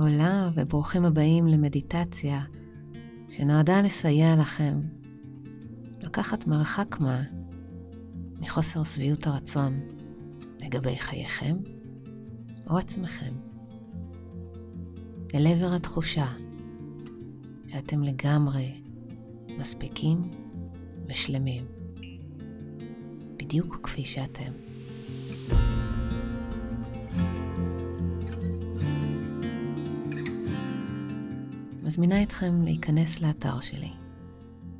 עולה 0.00 0.50
וברוכים 0.54 1.04
הבאים 1.04 1.46
למדיטציה 1.46 2.42
שנועדה 3.28 3.82
לסייע 3.82 4.36
לכם 4.36 4.80
לקחת 6.00 6.46
מרחק 6.46 6.96
מה 7.00 7.22
מחוסר 8.40 8.84
שביעות 8.84 9.26
הרצון 9.26 9.80
לגבי 10.60 10.96
חייכם 10.96 11.56
או 12.70 12.78
עצמכם, 12.78 13.34
אל 15.34 15.46
עבר 15.46 15.74
התחושה 15.74 16.26
שאתם 17.66 18.02
לגמרי 18.02 18.80
מספיקים 19.58 20.30
ושלמים, 21.08 21.64
בדיוק 23.36 23.80
כפי 23.82 24.04
שאתם. 24.04 24.69
מזמינה 31.90 32.22
אתכם 32.22 32.62
להיכנס 32.62 33.20
לאתר 33.20 33.60
שלי, 33.60 33.90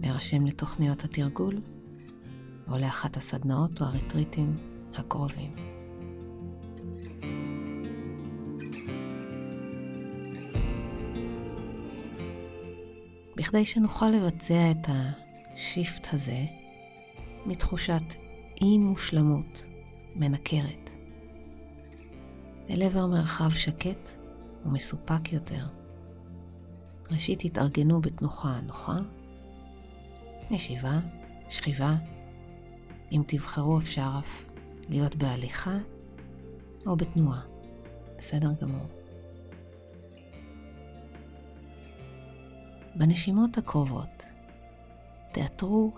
להירשם 0.00 0.46
לתוכניות 0.46 1.04
התרגול 1.04 1.60
או 2.70 2.78
לאחת 2.78 3.16
הסדנאות 3.16 3.80
או 3.80 3.86
הריטריטים 3.86 4.56
הקרובים. 4.94 5.56
בכדי 13.36 13.64
שנוכל 13.64 14.10
לבצע 14.10 14.70
את 14.70 14.88
השיפט 14.88 16.06
הזה 16.12 16.44
מתחושת 17.46 18.14
אי 18.60 18.78
מושלמות 18.78 19.64
מנקרת 20.16 20.90
אל 22.70 22.82
עבר 22.82 23.06
מרחב 23.06 23.50
שקט 23.50 24.10
ומסופק 24.66 25.32
יותר. 25.32 25.77
ראשית 27.10 27.44
התארגנו 27.44 28.00
בתנוחה 28.00 28.60
נוחה, 28.60 28.96
ישיבה, 30.50 30.98
שכיבה, 31.48 31.94
אם 33.12 33.22
תבחרו 33.26 33.78
אפשר 33.78 34.10
אף 34.18 34.44
להיות 34.88 35.16
בהליכה 35.16 35.78
או 36.86 36.96
בתנועה, 36.96 37.40
בסדר 38.18 38.50
גמור. 38.60 38.86
בנשימות 42.96 43.58
הקרובות 43.58 44.24
תאתרו 45.32 45.92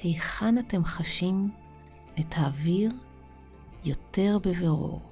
היכן 0.00 0.58
אתם 0.58 0.84
חשים 0.84 1.50
את 2.20 2.34
האוויר 2.36 2.90
יותר 3.84 4.38
בבירור. 4.42 5.02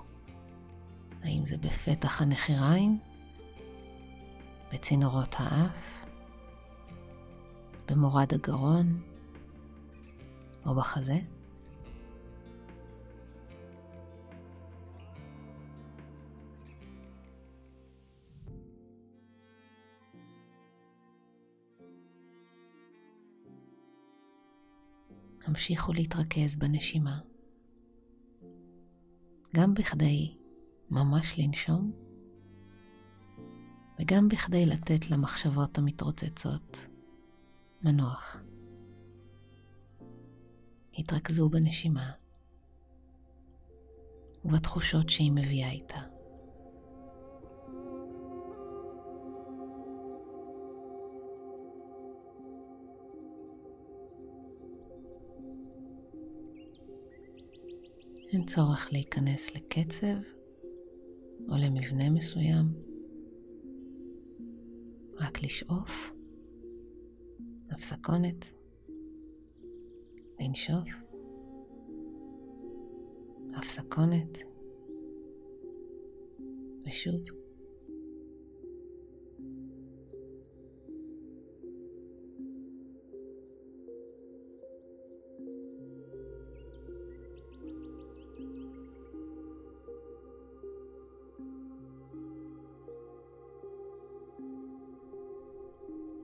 האם 1.23 1.45
זה 1.45 1.57
בפתח 1.57 2.23
הנחיריים, 2.23 2.98
בצינורות 4.73 5.34
האף, 5.39 6.06
במורד 7.89 8.34
הגרון 8.34 9.03
או 10.67 10.75
בחזה? 10.75 11.19
המשיכו 25.47 25.92
להתרכז 25.92 26.57
בנשימה. 26.57 27.20
גם 29.57 29.75
בכדי 29.75 30.36
ממש 30.91 31.39
לנשום, 31.39 31.92
וגם 34.03 34.28
בכדי 34.28 34.67
לתת 34.67 35.11
למחשבות 35.11 35.78
המתרוצצות 35.78 36.78
מנוח. 37.83 38.36
התרכזו 40.98 41.48
בנשימה 41.48 42.11
ובתחושות 44.45 45.08
שהיא 45.08 45.33
מביאה 45.33 45.70
איתה. 45.70 46.01
אין 58.33 58.46
צורך 58.46 58.92
להיכנס 58.92 59.55
לקצב 59.55 60.17
או 61.48 61.57
למבנה 61.57 62.11
מסוים, 62.11 62.92
רק 65.23 65.43
לשאוף, 65.43 66.13
הפסקונת, 67.71 68.45
לנשוף, 70.41 70.89
הפסקונת, 73.55 74.39
ושוב. 76.87 77.42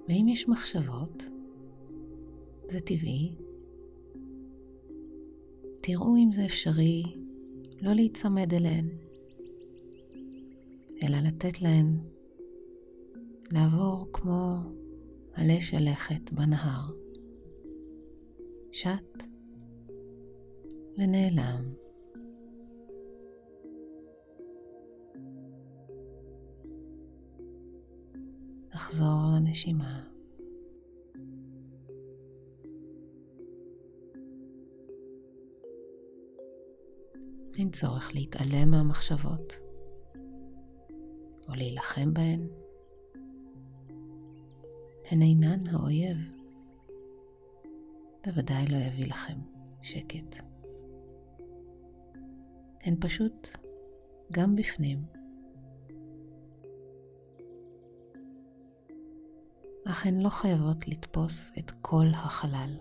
ואם 0.08 0.28
יש 0.28 0.48
מחשבות, 0.48 1.24
זה 2.70 2.80
טבעי. 2.80 3.34
תראו 5.80 6.16
אם 6.16 6.30
זה 6.30 6.44
אפשרי 6.44 7.02
לא 7.80 7.92
להיצמד 7.92 8.54
אליהן, 8.54 8.88
אלא 11.02 11.18
לתת 11.18 11.62
להן 11.62 11.98
לעבור 13.52 14.08
כמו 14.12 14.56
עלה 15.32 15.60
שלכת 15.60 16.32
בנהר. 16.32 16.90
שט 18.72 19.22
ונעלם. 20.98 21.87
לחזור 28.98 29.22
לנשימה. 29.36 30.04
אין 37.58 37.70
צורך 37.70 38.14
להתעלם 38.14 38.70
מהמחשבות 38.70 39.52
או 41.48 41.54
להילחם 41.54 42.14
בהן. 42.14 42.48
הן 45.10 45.22
אינן 45.22 45.66
האויב. 45.66 46.16
זה 48.26 48.32
ודאי 48.36 48.66
לא 48.66 48.76
יביא 48.76 49.06
לכם 49.06 49.38
שקט. 49.82 50.36
הן 52.80 52.96
פשוט 53.00 53.48
גם 54.32 54.56
בפנים. 54.56 55.17
אך 59.90 60.06
הן 60.06 60.20
לא 60.20 60.28
חייבות 60.28 60.88
לתפוס 60.88 61.50
את 61.58 61.72
כל 61.82 62.06
החלל. 62.14 62.76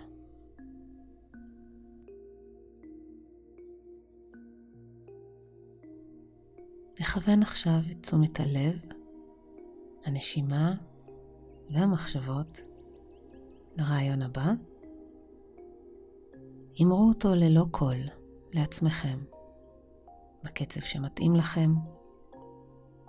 נכוון 7.00 7.42
עכשיו 7.42 7.80
את 7.92 7.98
תשומת 8.02 8.40
הלב, 8.40 8.80
הנשימה 10.06 10.74
והמחשבות 11.70 12.62
לרעיון 13.78 14.22
הבא. 14.22 14.52
אמרו 16.82 17.10
אותו 17.10 17.36
ללא 17.36 17.66
קול 17.72 17.98
לעצמכם, 18.54 19.20
בקצב 20.44 20.82
שמתאים 20.82 21.36
לכם, 21.36 21.72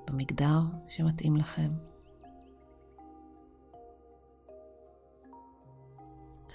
במגדר 0.06 0.60
שמתאים 0.88 1.36
לכם. 1.36 1.70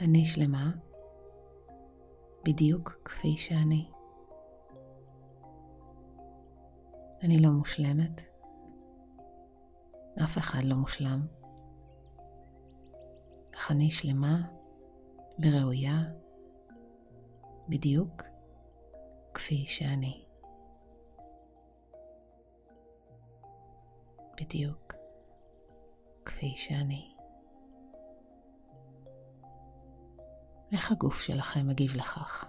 אני 0.03 0.25
שלמה, 0.25 0.71
בדיוק 2.45 3.01
כפי 3.05 3.37
שאני. 3.37 3.91
אני 7.23 7.39
לא 7.39 7.49
מושלמת, 7.49 8.21
אף 10.23 10.37
אחד 10.37 10.63
לא 10.63 10.75
מושלם, 10.75 11.27
אך 13.55 13.71
אני 13.71 13.91
שלמה 13.91 14.41
וראויה 15.39 15.97
בדיוק 17.69 18.23
כפי 19.33 19.65
שאני. 19.65 20.25
בדיוק 24.41 24.93
כפי 26.25 26.53
שאני. 26.55 27.12
איך 30.73 30.91
הגוף 30.91 31.21
שלכם 31.21 31.67
מגיב 31.67 31.95
לכך? 31.95 32.45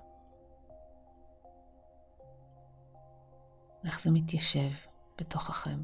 איך 3.85 4.01
זה 4.01 4.11
מתיישב 4.11 4.71
בתוככם? 5.19 5.83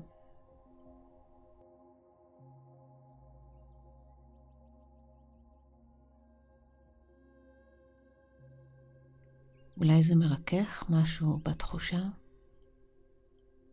אולי 9.77 10.03
זה 10.03 10.17
מרכך 10.17 10.85
משהו 10.89 11.39
בתחושה, 11.39 12.03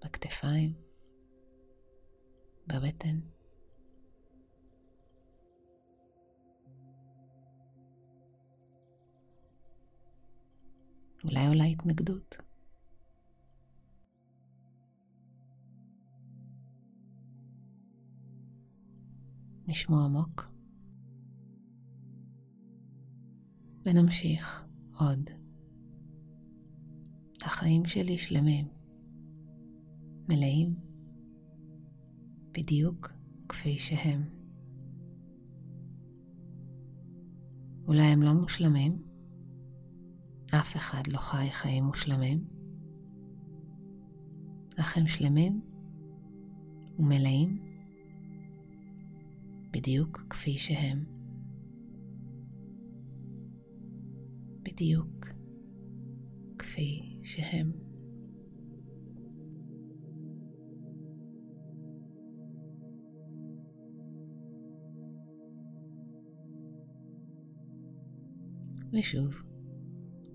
בכתפיים, 0.04 0.74
בבטן. 2.68 3.37
אולי 11.28 11.48
עולה 11.48 11.64
התנגדות. 11.64 12.36
נשמוע 19.68 20.06
עמוק 20.06 20.46
ונמשיך 23.86 24.66
עוד. 25.00 25.30
החיים 27.46 27.86
שלי 27.86 28.18
שלמים, 28.18 28.68
מלאים, 30.30 30.76
בדיוק 32.52 33.12
כפי 33.50 33.80
שהם. 33.80 34.24
אולי 37.88 38.04
הם 38.04 38.22
לא 38.22 38.34
מושלמים, 38.34 39.02
אף 40.56 40.76
אחד 40.76 41.08
לא 41.08 41.18
חי 41.18 41.50
חיים 41.52 41.84
מושלמים, 41.84 42.48
אך 44.80 44.98
הם 44.98 45.08
שלמים 45.08 45.62
ומלאים 47.00 47.68
בדיוק 49.72 50.26
כפי 50.30 50.58
שהם. 50.58 51.06
בדיוק 54.64 55.26
כפי 56.58 57.20
שהם. 57.24 57.72
ושוב, 68.94 69.44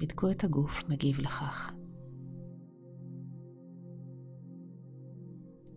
בדקו 0.03 0.31
את 0.31 0.45
הגוף 0.45 0.89
מגיב 0.89 1.19
לכך. 1.21 1.75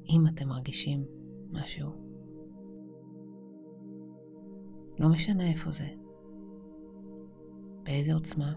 אם 0.09 0.27
אתם 0.27 0.47
מרגישים 0.47 1.05
משהו, 1.51 1.89
לא 4.99 5.09
משנה 5.09 5.47
איפה 5.51 5.71
זה, 5.71 5.87
באיזה 7.83 8.13
עוצמה, 8.13 8.53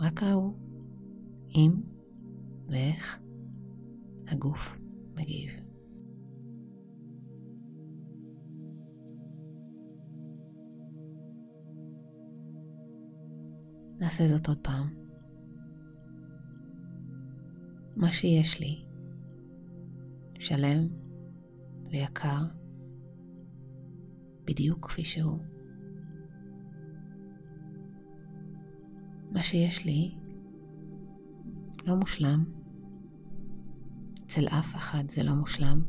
רק 0.00 0.22
ראו 0.22 0.54
אם 1.54 1.72
ואיך 2.68 3.18
הגוף 4.26 4.76
מגיב. 5.14 5.63
נעשה 14.04 14.26
זאת 14.28 14.48
עוד 14.48 14.58
פעם. 14.62 14.94
מה 17.96 18.12
שיש 18.12 18.60
לי, 18.60 18.84
שלם 20.38 20.88
ויקר, 21.90 22.44
בדיוק 24.44 24.86
כפי 24.86 25.04
שהוא. 25.04 25.38
מה 29.32 29.42
שיש 29.42 29.84
לי 29.84 30.14
לא 31.86 31.96
מושלם, 31.96 32.44
אצל 34.26 34.48
אף 34.48 34.74
אחד 34.74 35.10
זה 35.10 35.22
לא 35.22 35.34
מושלם, 35.34 35.82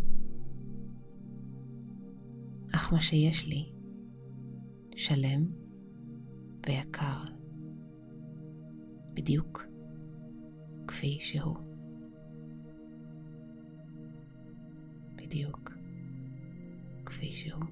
אך 2.76 2.94
מה 2.94 3.02
שיש 3.02 3.48
לי 3.48 3.74
שלם 4.96 5.46
ויקר. 6.68 7.35
בדיוק 9.26 9.66
כפי 10.88 11.18
שהוא. 11.22 11.56
בדיוק 15.16 15.72
כפי 17.06 17.32
שהוא. 17.32 17.64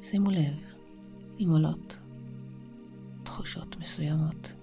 שימו 0.00 0.30
לב 0.30 0.36
אם 1.40 1.48
עולות 1.50 1.96
תחושות 3.22 3.76
מסוימות. 3.76 4.61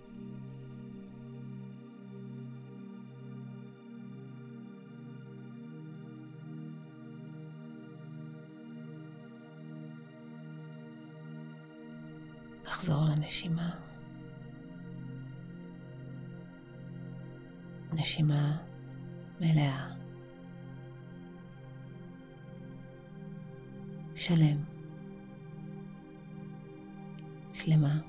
לנשימה. 13.30 13.72
נשימה 17.94 18.58
מלאה. 19.42 19.88
שלם. 24.16 24.58
שלמה. 27.54 28.00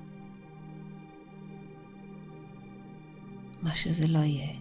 מה 3.63 3.75
שזה 3.75 4.07
לא 4.07 4.19
יהיה. 4.19 4.61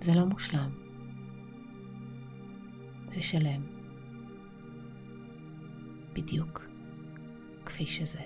זה 0.00 0.14
לא 0.14 0.24
מושלם. 0.24 0.70
זה 3.10 3.22
שלם. 3.22 3.62
בדיוק. 6.12 6.67
כפי 7.78 7.86
שזה. 7.86 8.18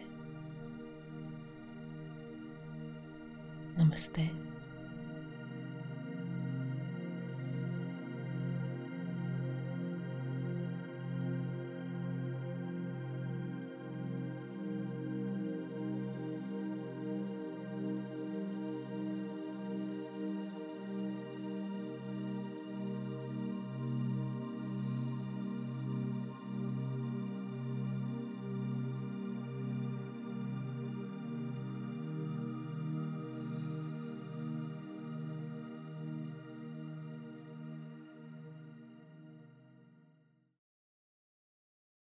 נמסטה. 3.77 4.52